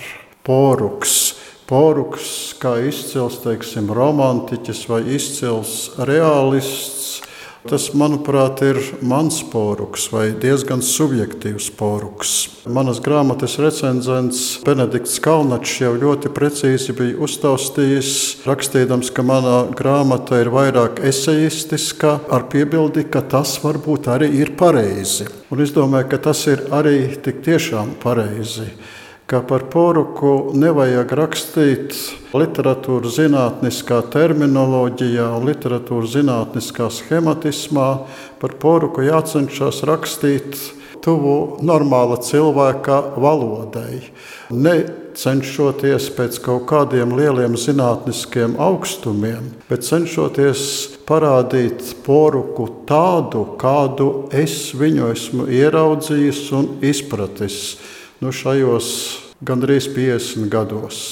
poruks. 0.47 1.37
Poruks 1.69 2.55
kā 2.57 2.79
izcils 2.89 3.43
teiksim, 3.43 3.91
romantiķis 3.93 4.87
vai 4.89 5.03
izcils 5.19 5.91
realists 6.09 7.19
Tas, 7.67 7.89
manuprāt, 7.91 8.61
ir 8.63 8.79
mans 9.03 9.41
poruks 9.51 10.05
vai 10.13 10.29
diezgan 10.31 10.79
subjektīvs 10.85 11.67
poruks. 11.75 12.35
Manas 12.71 13.01
grāmatas 13.03 13.57
recenzents 13.59 14.61
Benedikts 14.63 15.19
Kalnačs 15.25 15.81
jau 15.83 15.91
ļoti 15.99 16.31
precīzi 16.37 16.95
bija 16.95 17.19
uztaustījis, 17.27 18.13
rakstījams, 18.47 19.11
ka 19.11 19.27
mana 19.27 19.57
grāmata 19.75 20.39
ir 20.39 20.53
vairāk 20.55 21.03
esejistiska, 21.11 22.15
ar 22.31 22.47
piebildi, 22.53 23.09
ka 23.11 23.25
tas 23.27 23.57
varbūt 23.65 24.07
arī 24.15 24.31
ir 24.39 24.55
pareizi. 24.61 25.27
Un 25.51 25.65
es 25.67 25.75
domāju, 25.75 26.13
ka 26.15 26.23
tas 26.31 26.47
ir 26.47 26.63
arī 26.71 27.01
tik 27.25 27.43
tiešām 27.43 27.97
pareizi 28.05 28.71
ka 29.29 29.43
par 29.45 29.67
poruku 29.69 30.55
nevajag 30.57 31.11
rakstīt 31.19 31.93
literatūras 32.33 33.19
zinātniskā 33.19 33.99
terminoloģijā 34.15 35.27
un 35.37 35.45
literatūras 35.51 36.15
zinātniskā 36.15 36.87
schematismā. 36.97 37.89
Par 38.41 38.55
poruku 38.63 39.05
jācenšas 39.05 39.83
rakstīt 39.89 40.57
tuvu 41.05 41.59
normāla 41.61 42.17
cilvēka 42.25 42.97
valodai. 43.21 44.01
Ne 44.49 44.79
cenšoties 45.19 46.09
pēc 46.17 46.41
kaut 46.47 46.65
kādiem 46.71 47.13
lieliem 47.19 47.59
zinātniskiem 47.61 48.57
augstumiem, 48.65 49.53
bet 49.69 49.85
cenšoties 49.85 50.65
parādīt 51.09 51.85
poruku 52.07 52.71
tādu, 52.89 53.45
kādu 53.61 54.09
es 54.33 54.71
viņu 54.73 55.13
esmu 55.13 55.49
ieraudzījis 55.61 56.43
un 56.57 56.73
izpratis 56.81 57.61
nu, 58.21 58.33
šajos 58.35 58.89
gandrīz 59.45 59.89
50 59.95 60.49
gados. 60.51 61.03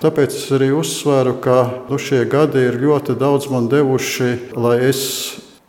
Tāpēc 0.00 0.34
es 0.36 0.46
arī 0.52 0.70
uzsveru, 0.76 1.36
ka 1.40 1.56
nu, 1.88 1.98
šie 2.00 2.24
gadi 2.28 2.66
ir 2.68 2.78
ļoti 2.80 3.16
daudz 3.18 3.48
man 3.52 3.68
devuši, 3.72 4.54
lai 4.56 4.78
es 4.88 5.02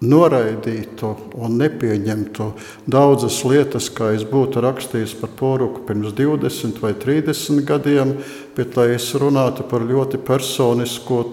noraidītu 0.03 1.09
un 1.41 1.55
nepieņemtu 1.57 2.51
daudzas 2.85 3.39
lietas, 3.47 3.87
kā 3.89 4.11
es 4.13 4.25
būtu 4.27 4.61
rakstījis 4.61 5.15
par 5.21 5.31
poruku 5.39 5.81
pirms 5.87 6.13
20 6.17 6.83
vai 6.83 6.93
30 6.93 7.63
gadiem, 7.65 8.13
bet 8.57 8.77
lai 8.77 8.91
es 8.97 9.09
runātu 9.17 9.65
par 9.69 9.85
ļoti 9.87 10.21
personisko 10.27 11.23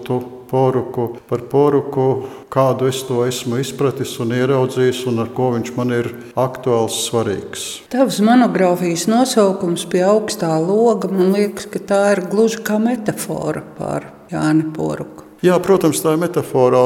poruku, 0.49 1.07
par 1.29 1.43
poruku, 1.51 2.07
kādu 2.53 2.89
es 2.91 3.01
to 3.07 3.23
esmu 3.27 3.59
izpratis 3.63 4.15
un 4.23 4.33
ieraudzījis, 4.37 5.03
un 5.11 5.23
ar 5.25 5.33
ko 5.35 5.51
viņš 5.57 5.73
man 5.77 5.93
ir 5.97 6.11
aktuāls, 6.39 7.01
svarīgs. 7.09 7.67
Tavs 7.93 8.21
monogrāfijas 8.25 9.07
nosaukums 9.11 9.87
pie 9.91 10.05
augstā 10.07 10.53
loga, 10.61 11.11
man 11.11 11.35
liekas, 11.35 11.69
ka 11.71 11.83
tā 11.91 12.01
ir 12.15 12.25
gluži 12.31 12.63
kā 12.65 12.79
metāfora 12.81 13.65
par 13.77 14.11
Jāni 14.31 14.69
Poruku. 14.75 15.24
Jā, 15.43 15.57
protams, 15.59 15.99
tā 15.99 16.13
ir 16.15 16.19
metāfora. 16.21 16.79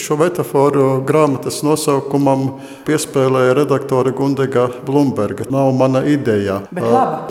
Šo 0.00 0.16
metaforu 0.20 1.02
grāmatas 1.06 1.60
nosaukumam 1.66 2.46
piespēlēja 2.86 3.56
redaktore 3.58 4.14
Gundega 4.16 4.66
Blūmberga. 4.86 5.48
Nav 5.52 5.74
mana 5.76 6.00
ideja. 6.08 6.62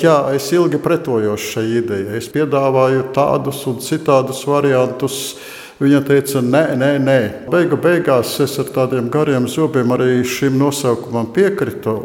Jā, 0.01 0.17
es 0.37 0.51
ilgi 0.53 0.79
pretojos 0.81 1.49
šai 1.55 1.65
idejai. 1.81 2.19
Es 2.21 2.29
piedāvāju 2.31 3.07
tādus 3.15 3.63
un 3.69 3.81
citādus 3.83 4.43
variantus 4.47 5.19
Viņa 5.75 6.00
teica, 6.08 6.39
nē, 6.39 6.62
nē, 6.79 6.89
nē. 7.03 7.17
Beigu 7.51 7.75
beigās 7.75 8.29
es 8.39 8.53
ar 8.63 8.70
tādiem 8.72 9.10
gariem 9.12 9.44
zobiem 9.51 9.89
arī 9.91 10.22
šim 10.24 10.55
nosaukumam 10.55 11.27
piekritu. 11.36 11.98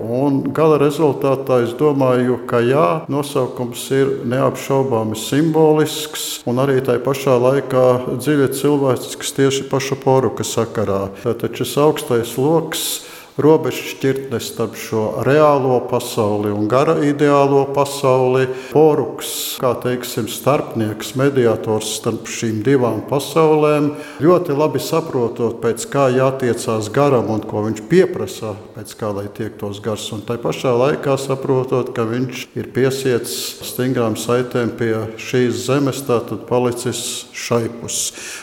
Gala 0.57 0.81
rezultātā 0.83 1.61
es 1.63 1.77
domāju, 1.79 2.41
ka 2.51 2.59
jā, 2.67 3.05
nosaukums 3.07 3.85
ir 3.95 4.11
neapšaubāmi 4.33 5.15
simbolisks 5.15 6.25
un 6.51 6.59
arī 6.65 6.81
tajā 6.83 7.05
pašā 7.05 7.37
laikā 7.47 7.87
dziļi 8.17 8.51
cilvēcisks 8.59 9.33
tieši 9.39 9.69
paša 9.71 10.01
poruka 10.03 10.43
sakarā. 10.43 11.05
Taču 11.23 11.63
šis 11.63 11.79
augstais 11.79 12.35
lokus 12.43 12.89
robežšķirtne 13.41 14.41
starp 14.43 14.77
šo 14.79 15.05
reālo 15.27 15.79
pasauli 15.91 16.53
un 16.53 16.69
gara 16.71 16.97
ideālo 17.05 17.65
pasauli. 17.75 18.47
Poruks, 18.71 19.59
kā 19.61 19.73
teiksim, 19.83 20.29
starpnieks, 20.31 21.15
mediators 21.19 21.95
starp 21.99 22.29
šīm 22.31 22.61
divām 22.67 23.03
pasaulēm, 23.09 23.91
ļoti 24.23 24.57
labi 24.57 24.83
saprotot, 24.83 25.59
pēc 25.63 25.87
kā 25.91 26.09
jātiecās 26.15 26.91
garam 26.95 27.31
un 27.33 27.45
ko 27.47 27.65
viņš 27.67 27.83
pieprasa, 27.91 28.55
pēc 28.77 28.95
kā 29.01 29.13
lai 29.17 29.27
tiektos 29.37 29.83
gars. 29.85 30.07
Un 30.15 30.25
tai 30.27 30.39
pašā 30.41 30.73
laikā 30.77 31.17
saprotot, 31.21 31.93
ka 31.97 32.07
viņš 32.09 32.47
ir 32.61 32.71
piesiets 32.75 33.35
stingrām 33.71 34.17
saitēm 34.21 34.75
pie 34.79 34.93
šīs 35.21 35.65
zemes, 35.67 36.03
tātad 36.07 36.47
palicis 36.49 37.27
šaipus. 37.37 38.01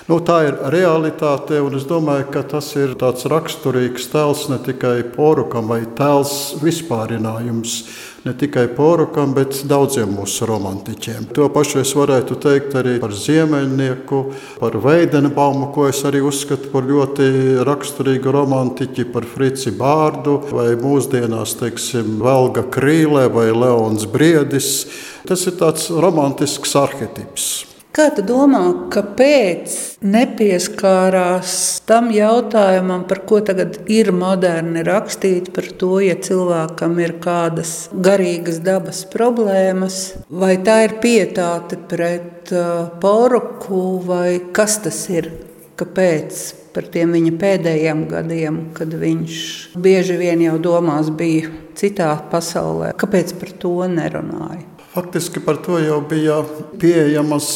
Nu, 0.09 0.19
tā 0.23 0.41
ir 0.49 0.59
realitāte, 0.73 1.59
un 1.63 1.77
es 1.77 1.87
domāju, 1.87 2.29
ka 2.33 2.43
tas 2.55 2.69
ir 2.79 2.95
tāds 2.99 3.27
raksturīgs 3.29 4.09
tēls 4.13 4.47
ne 4.51 4.59
tikai 4.63 4.86
tikai 4.87 5.03
porukam 5.11 5.67
vai 5.67 5.85
tēls 5.85 6.57
vispārinājums. 6.61 7.83
Ne 8.25 8.33
tikai 8.33 8.67
porukam, 8.75 9.33
bet 9.33 9.63
daudziem 9.67 10.09
mūsu 10.17 10.47
romantiķiem. 10.47 11.29
To 11.35 11.47
pašu 11.53 11.79
es 11.79 11.93
varētu 11.95 12.35
teikt 12.43 12.75
arī 12.75 12.97
par 12.99 13.13
ziemeļnieku, 13.15 14.19
par 14.59 14.75
Veidenbaumu, 14.83 15.69
ko 15.71 15.87
es 15.87 16.01
arī 16.07 16.19
uzskatu 16.25 16.71
par 16.73 16.83
ļoti 16.83 17.63
raksturīgu 17.67 18.33
romantiķi, 18.35 19.07
par 19.13 19.27
Frici 19.27 19.71
Bārdu 19.71 20.41
vai 20.51 20.73
mūsdienās, 20.79 21.55
teiksim, 21.61 22.17
Velga 22.23 22.65
Krīlē 22.67 23.29
vai 23.31 23.47
Leons 23.53 24.07
Briedis. 24.11 24.87
Tas 25.27 25.47
ir 25.47 25.55
tāds 25.59 25.87
romantisks 25.91 26.75
arhetips. 26.75 27.76
Kā 27.97 28.11
tu 28.13 28.21
domā, 28.21 28.59
kāpēc 28.93 29.71
nepieskārās 30.05 31.53
tam 31.89 32.11
jautājumam, 32.13 33.07
par 33.09 33.23
ko 33.25 33.39
tagad 33.41 33.79
ir 33.89 34.11
moderni 34.13 34.83
rakstīt, 34.85 35.49
par 35.55 35.65
to, 35.81 35.95
ja 36.05 36.13
cilvēkam 36.13 36.93
ir 37.01 37.15
kādas 37.23 37.71
garīgas 37.89 38.61
dabas 38.61 39.01
problēmas, 39.09 39.97
vai 40.29 40.59
tā 40.61 40.77
ir 40.85 40.95
pietāte 41.01 41.81
pret 41.89 42.53
uh, 42.53 42.85
poruku, 43.01 43.81
vai 44.05 44.43
kas 44.53 44.77
tas 44.85 45.01
ir? 45.09 45.33
Kāpēc? 45.81 46.45
Par 46.77 46.93
tiem 46.93 47.17
viņa 47.17 47.35
pēdējiem 47.41 48.07
gadiem, 48.13 48.63
kad 48.77 48.93
viņš 48.93 49.41
bieži 49.73 50.21
vien 50.21 50.45
jau 50.45 50.59
domās 50.61 51.09
bija 51.09 51.49
citā 51.73 52.13
pasaulē. 52.29 52.93
Kāpēc 52.93 53.39
par 53.41 53.57
to 53.57 53.79
nerunāja? 53.89 54.76
Faktiski 54.97 55.39
par 55.45 55.57
to 55.61 55.77
jau 55.77 55.99
bija 56.09 56.39
pieejamas 56.81 57.47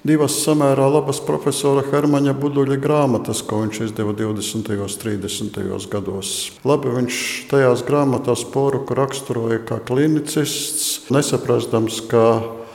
divas 0.00 0.38
samērā 0.40 0.86
labas 0.88 1.18
profesora 1.20 1.82
Hermaņa 1.84 2.32
Buduļa 2.40 2.78
grāmatas, 2.80 3.42
ko 3.44 3.58
viņš 3.66 3.80
izdeva 3.90 4.14
20. 4.16 4.70
un 4.80 4.94
30. 5.02 5.58
gados. 5.92 6.30
Labi, 6.64 6.94
viņš 6.94 7.18
tajās 7.50 7.82
grāmatās 7.84 8.46
poruku 8.48 8.96
raksturoja 8.96 9.60
kā 9.68 9.76
klinicists, 9.84 11.10
nesaprastams, 11.12 12.00
ka 12.08 12.24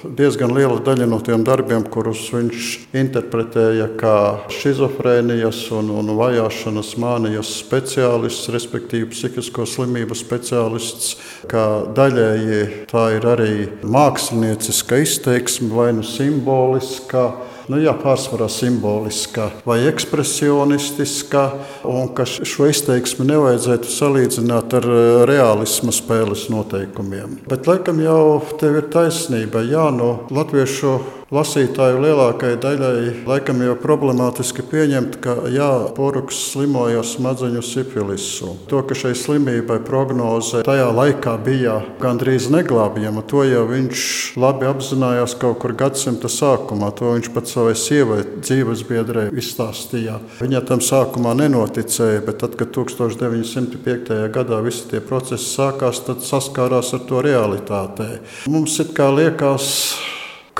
diezgan 0.04 0.54
liela 0.56 0.80
daļa 0.84 1.06
no 1.10 1.20
tiem 1.24 1.44
darbiem, 1.46 1.84
kurus 1.92 2.24
viņš 2.34 2.70
interpretēja 2.98 3.88
kā 4.00 4.16
schizofrēnijas 4.52 5.60
un, 5.78 5.92
un 6.02 6.14
vajāšanas 6.18 6.94
mānijas 7.02 7.52
speciālists, 7.62 8.50
respektīvi 8.54 9.12
psihisko 9.14 9.68
slimību 9.70 10.18
speciālists, 10.18 11.16
kā 11.52 11.66
daļēji 11.98 12.62
tā 12.92 13.06
ir 13.18 13.30
arī 13.30 13.56
mākslinieciska 13.84 15.02
izteiksme 15.06 15.72
vai 15.76 15.92
nu 15.98 16.06
simboliska 16.06 17.30
nu, 17.72 17.80
jā, 17.80 17.94
pārsvarā 17.96 18.50
simboliska 18.52 19.48
vai 19.68 19.80
ekspresionistiska, 19.90 21.46
un 21.88 22.12
ka 22.16 22.26
šo 22.28 22.68
izteiksmi 22.72 23.30
nevajadzētu 23.30 23.92
salīdzināt 23.92 24.76
ar 24.82 24.90
eh, 24.92 25.14
realisma 25.30 25.96
spēles 25.96 26.50
noteikumiem. 26.52 27.40
Bet 27.50 27.70
laikam 27.72 28.04
jau 28.04 28.42
tev 28.60 28.82
ir 28.82 28.92
taisnība, 28.92 29.64
jā, 29.72 29.88
no 29.96 30.14
latviešu 30.34 31.00
lasītāju 31.32 32.02
lielākajai 32.04 32.58
daļai 32.62 32.96
laikam 33.28 33.62
jau 33.64 33.76
problemātiski 33.80 34.66
pieņemt, 34.68 35.18
ka 35.24 35.36
jā, 35.52 35.70
poruks 35.96 36.40
slimoja 36.52 37.04
smadzeņu 37.08 37.64
sifilisu. 37.64 38.56
To, 38.72 38.82
ka 38.88 38.98
šai 38.98 39.14
slimībai 39.16 39.80
prognoze 39.88 40.64
tajā 40.68 40.90
laikā 40.92 41.38
bija 41.46 41.80
gandrīz 42.04 42.50
neglābjama, 42.52 43.24
to 43.32 43.46
jau 43.48 43.64
viņš 43.70 44.06
labi 44.42 44.68
apzinājās 44.68 45.38
kaut 45.40 45.62
kur 45.64 45.76
gadsimta 45.80 46.32
sākumā. 46.32 46.92
To 47.00 47.16
viņš 47.16 47.32
pat 47.34 47.48
savai 47.52 47.78
sievai 47.80 48.22
dzīves 48.44 48.84
biedrē 48.90 49.30
izstāstīja. 49.32 50.20
Viņa 50.44 50.66
tam 50.68 50.84
sākumā 50.84 51.34
nenoticēja, 51.40 52.26
bet 52.28 52.42
tad, 52.44 52.60
kad 52.60 52.76
1905. 52.76 54.16
gadā 54.36 54.60
visi 54.66 54.90
tie 54.92 55.00
procesi 55.04 55.48
sākās, 55.56 56.04
tad 56.08 56.26
saskārās 56.28 56.92
ar 56.98 57.06
to 57.08 57.24
realitātē. 57.24 58.18
Mums 58.52 58.82
it 58.84 58.92
kā 58.98 59.08
liekas, 59.16 59.72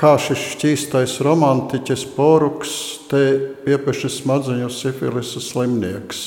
kā 0.02 0.16
šis 0.18 0.40
šķīstais 0.56 1.20
romantiķis 1.22 2.02
poruks 2.16 2.72
te 3.06 3.22
piepieši 3.62 4.08
smadzeņu 4.10 4.70
sifilisa 4.74 5.38
slimnieks. 5.38 6.22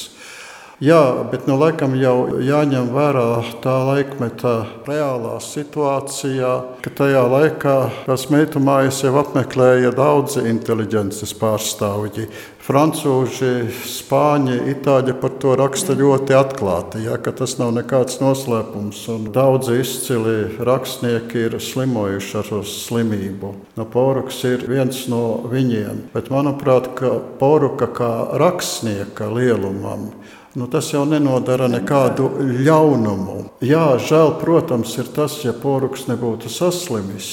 Jā, 0.84 1.02
bet 1.32 1.46
nu, 1.48 1.56
laikam 1.60 1.94
jau 1.96 2.40
jāņem 2.44 2.90
vērā 2.92 3.28
tā 3.64 3.76
laikmeta 3.88 4.54
reālā 4.88 5.38
situācija, 5.44 6.50
ka 6.84 6.92
tajā 7.00 7.22
laikā 7.32 7.76
tās 8.08 8.26
meitu 8.32 8.60
mājas 8.64 9.00
jau 9.04 9.14
apmeklēja 9.22 9.94
daudzi 9.96 10.44
inteliģences 10.52 11.32
pārstāvji. 11.40 12.28
Francūži, 12.66 13.68
spāņi, 13.86 14.56
itāļi 14.72 15.14
par 15.22 15.36
to 15.38 15.52
raksta 15.60 15.94
ļoti 15.94 16.34
atklāti, 16.34 17.04
ja, 17.06 17.20
ka 17.22 17.30
tas 17.38 17.60
nav 17.60 17.76
nekāds 17.76 18.18
noslēpums. 18.24 19.04
Daudzi 19.36 19.78
izcili 19.84 20.36
rakstnieki 20.66 21.44
ir 21.46 21.60
slimojuši 21.62 22.40
ar 22.40 22.50
šo 22.50 22.64
slimību. 22.66 23.52
No 23.78 23.86
Poruks 23.86 24.42
ir 24.50 24.66
viens 24.66 25.04
no 25.12 25.44
viņiem. 25.52 26.08
Bet 26.16 26.34
manuprāt, 26.34 26.90
ka 26.98 27.20
Poruka 27.38 27.86
kā 27.86 28.12
rakstnieka 28.42 29.30
lielumam 29.30 30.10
nu, 30.56 30.68
tas 30.72 30.88
jau 30.94 31.04
nenodara 31.06 31.68
nekādu 31.70 32.30
ļaunumu. 32.66 33.42
Jā, 33.66 33.98
žēl, 34.00 34.38
protams, 34.40 34.94
ir 35.02 35.10
tas, 35.14 35.42
ja 35.44 35.52
poruks 35.54 36.08
nebūtu 36.08 36.50
saslimis. 36.52 37.28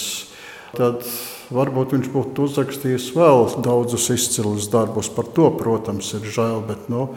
Tad 0.74 1.06
Varbūt 1.52 1.92
viņš 1.96 2.10
būtu 2.14 2.48
uzrakstījis 2.48 3.10
vēl 3.16 3.46
daudzus 3.64 4.08
izcilus 4.14 4.70
darbus. 4.72 5.10
Par 5.12 5.28
to, 5.36 5.50
protams, 5.58 6.14
ir 6.16 6.24
žēl. 6.32 6.62
Bet 6.68 6.88
nu, 6.92 7.10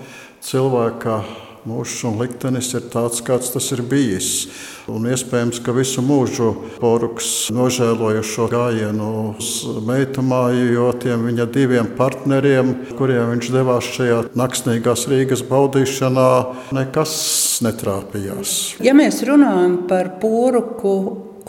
cilvēka 0.44 1.22
mūžs 1.66 2.04
un 2.06 2.20
liktenis 2.22 2.70
ir 2.78 2.86
tāds, 2.94 3.22
kāds 3.26 3.50
tas 3.54 3.68
ir 3.74 3.82
bijis. 3.90 4.48
Un 4.92 5.08
iespējams, 5.10 5.62
ka 5.66 5.74
visu 5.74 6.04
mūžu 6.06 6.52
Poruks 6.78 7.50
nožēloja 7.56 8.22
šo 8.26 8.46
gājienu 8.52 9.08
uz 9.32 9.52
meitu 9.88 10.22
māju, 10.26 10.68
jo 10.76 10.90
tiem 11.02 11.26
viņa 11.26 11.48
diviem 11.56 11.90
partneriem, 11.98 12.74
kuriem 13.00 13.34
viņš 13.34 13.52
devās 13.56 13.90
šajā 13.96 14.20
naksnīgās 14.38 15.08
Rīgas 15.10 15.46
baudīšanā, 15.50 16.30
nekas 16.78 17.16
netrāpījās. 17.66 18.76
Ja 18.86 18.94
mēs 18.98 19.24
runājam 19.26 19.82
par 19.90 20.16
Poruku, 20.22 20.96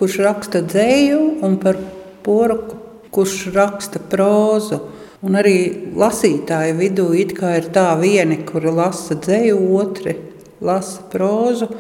kurš 0.01 0.21
raksta 0.25 0.65
dzēju, 0.65 1.21
un 1.45 1.61
par 1.61 1.81
Poruku, 2.25 2.76
kurš 3.17 3.49
raksta 3.57 4.03
prózu. 4.13 4.83
Un 5.25 5.39
arī 5.41 5.57
lasītāju 5.97 6.77
vidū 6.77 7.07
ir 7.17 7.33
tā 7.73 7.89
viena, 7.99 8.37
kura 8.47 8.71
lasa 8.71 9.17
dzēju, 9.17 9.57
otri 9.81 10.15
lasa 10.61 11.03
prózu, 11.13 11.71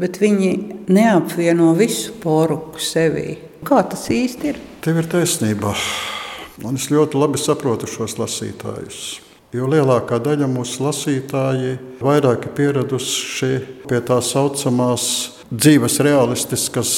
bet 0.00 0.18
viņi 0.20 0.50
neapvieno 0.90 1.72
visu 1.78 2.16
poruku 2.22 2.82
sevī. 2.82 3.38
Kā 3.64 3.82
tas 3.86 4.08
īsti 4.10 4.50
ir? 4.50 4.60
Tev 4.82 5.02
ir 5.02 5.08
taisnība. 5.12 5.74
Un 6.64 6.76
es 6.76 6.90
ļoti 6.92 7.16
labi 7.20 7.40
saprotu 7.40 7.88
šos 7.88 8.18
lasītājus. 8.20 9.20
Jo 9.54 9.66
lielākā 9.66 10.20
daļa 10.22 10.46
mūsu 10.50 10.84
lasītāji 10.84 11.76
vairāk 11.98 12.46
ir 12.46 12.52
pieraduši 12.58 13.52
pie 13.90 13.98
tā 14.06 14.20
saucamās 14.22 15.06
dzīves 15.50 15.98
realistiskas 16.06 16.92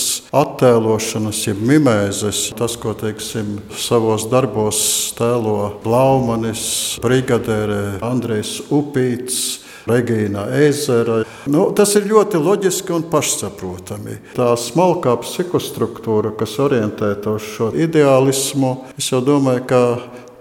attēlošanas, 0.63 1.41
jeb 1.49 1.59
mimēzes, 1.67 2.53
tas, 2.55 2.77
ko 2.79 2.93
teiksim, 2.95 3.57
savos 3.75 4.29
darbos 4.31 4.79
tēlo 5.19 5.81
Blaumanis, 5.83 7.01
Brigadere, 7.03 7.99
Andrejs 8.03 8.61
Upīts. 8.71 9.59
Regīna 9.83 10.45
ezera. 10.63 11.25
Nu, 11.51 11.65
tas 11.75 11.97
ir 11.99 12.05
ļoti 12.07 12.39
loģiski 12.39 12.93
un 12.95 13.03
pašsaprotami. 13.11 14.13
Tā 14.37 14.53
smalkā 14.55 15.17
psihostruktūra, 15.25 16.31
kas 16.39 16.55
orientēta 16.63 17.33
uz 17.35 17.49
šo 17.57 17.73
ideālismu, 17.75 18.77
es 18.95 19.11
jau 19.11 19.19
domāju, 19.27 19.65
ka 19.67 19.83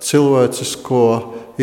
cilvēcisko 0.06 1.02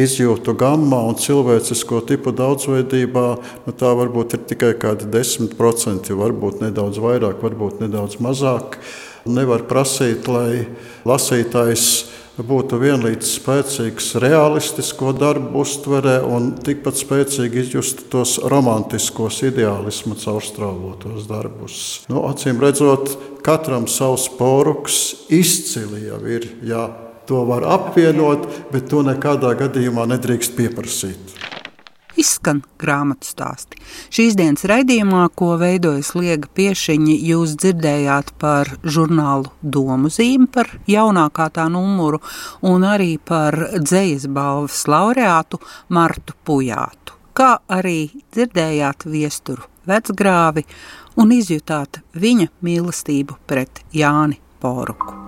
izjūtu 0.05 0.55
gammā 0.59 1.01
un 1.09 1.19
cilvēcisko 1.19 2.03
tipu 2.09 2.33
daudzveidībā, 2.37 3.27
nu, 3.67 3.75
tā 3.77 3.93
varbūt 3.99 4.39
ir 4.39 4.45
tikai 4.53 4.73
kādi 4.81 5.09
10%, 5.13 6.13
varbūt 6.23 6.63
nedaudz 6.65 7.01
vairāk, 7.03 7.43
varbūt 7.45 7.83
nedaudz 7.85 8.21
mazāk. 8.25 8.79
Nevar 9.29 9.67
prasīt, 9.69 10.29
lai 10.31 10.69
lasītājs 11.09 11.89
būtu 12.39 12.79
vienlīdz 12.79 13.33
spēcīgs 13.41 14.13
realistisko 14.23 15.11
darbu 15.17 15.65
uztverē 15.65 16.21
un 16.23 16.53
tikpat 16.63 17.01
spēcīgi 17.01 17.65
izjustu 17.65 18.07
tos 18.13 18.37
romantiskos 18.39 19.41
ideālismu 19.49 20.15
caurstrāvotos 20.23 21.27
darbus. 21.31 21.81
Nu, 22.11 22.23
acīm 22.31 22.63
redzot, 22.63 23.17
katram 23.47 23.89
savs 23.91 24.29
poruks 24.39 25.27
izcili 25.35 26.07
jau 26.07 26.23
ir. 26.31 26.47
Jā, 26.63 26.87
To 27.29 27.45
var 27.45 27.65
apvienot, 27.69 28.49
bet 28.73 28.89
to 28.89 29.03
nekādā 29.05 29.53
gadījumā 29.59 30.07
nedrīkst 30.09 30.55
pieprasīt. 30.57 31.35
Izskan 32.19 32.63
grāmatu 32.81 33.29
stāsti. 33.29 33.79
Šīs 34.11 34.35
dienas 34.39 34.65
raidījumā, 34.67 35.27
ko 35.39 35.53
veidojas 35.61 36.15
Liega 36.17 36.49
Piešiņa, 36.57 37.15
jūs 37.29 37.55
dzirdējāt 37.61 38.33
par 38.43 38.73
žurnālu 38.83 39.53
Domu 39.63 40.11
zīmi, 40.11 40.49
par 40.51 40.73
jaunākā 40.91 41.51
tā 41.55 41.69
numuru, 41.71 42.23
un 42.67 42.89
arī 42.89 43.13
par 43.21 43.55
dzējas 43.77 44.27
balvas 44.33 44.83
laureātu 44.91 45.61
Martu 45.95 46.35
Pujātu. 46.49 47.15
Kā 47.39 47.59
arī 47.71 48.09
dzirdējāt 48.35 49.07
viesturu 49.07 49.69
vecgrāvi 49.87 50.67
un 51.21 51.37
izjutāt 51.37 52.03
viņa 52.19 52.51
mīlestību 52.67 53.39
pret 53.47 53.85
Jāni 53.95 54.41
Poruku. 54.59 55.28